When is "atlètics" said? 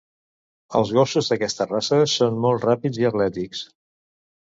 3.15-3.67